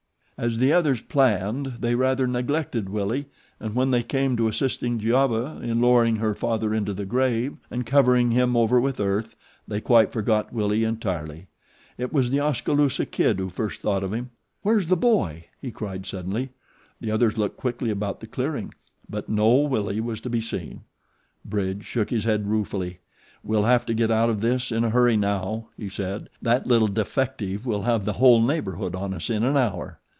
As 0.43 0.57
the 0.57 0.73
others 0.73 1.01
planned 1.01 1.67
they 1.81 1.93
rather 1.93 2.25
neglected 2.25 2.89
Willie 2.89 3.27
and 3.59 3.75
when 3.75 3.91
they 3.91 4.01
came 4.01 4.35
to 4.37 4.47
assisting 4.47 4.97
Giova 4.97 5.59
in 5.61 5.79
lowering 5.81 6.15
her 6.15 6.33
father 6.33 6.73
into 6.73 6.95
the 6.95 7.05
grave 7.05 7.57
and 7.69 7.85
covering 7.85 8.31
him 8.31 8.57
over 8.57 8.81
with 8.81 8.99
earth 8.99 9.35
they 9.67 9.79
quite 9.79 10.11
forgot 10.11 10.51
Willie 10.51 10.83
entirely. 10.83 11.45
It 11.95 12.11
was 12.11 12.31
The 12.31 12.39
Oskaloosa 12.39 13.05
Kid 13.05 13.37
who 13.37 13.49
first 13.51 13.81
thought 13.81 14.03
of 14.03 14.11
him. 14.15 14.31
"Where's 14.63 14.87
the 14.87 14.97
boy?" 14.97 15.45
he 15.61 15.69
cried 15.69 16.07
suddenly. 16.07 16.49
The 16.99 17.11
others 17.11 17.37
looked 17.37 17.57
quickly 17.57 17.91
about 17.91 18.19
the 18.19 18.25
clearing, 18.25 18.73
but 19.07 19.29
no 19.29 19.57
Willie 19.57 20.01
was 20.01 20.19
to 20.21 20.29
be 20.31 20.41
seen. 20.41 20.85
Bridge 21.45 21.85
shook 21.85 22.09
his 22.09 22.23
head 22.23 22.47
ruefully. 22.47 22.97
"We'll 23.43 23.65
have 23.65 23.85
to 23.85 23.93
get 23.93 24.09
out 24.09 24.31
of 24.31 24.41
this 24.41 24.71
in 24.71 24.83
a 24.83 24.89
hurry 24.89 25.17
now," 25.17 25.67
he 25.77 25.87
said. 25.87 26.29
"That 26.41 26.65
little 26.65 26.87
defective 26.87 27.63
will 27.67 27.83
have 27.83 28.05
the 28.05 28.13
whole 28.13 28.41
neighborhood 28.41 28.95
on 28.95 29.13
us 29.13 29.29
in 29.29 29.43
an 29.43 29.55
hour." 29.55 29.99